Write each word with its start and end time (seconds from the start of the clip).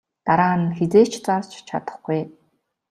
Дараа 0.25 0.55
нь 0.59 0.75
хэзээ 0.77 1.05
ч 1.11 1.13
зарж 1.25 1.51
чадахгүй. 1.67 2.21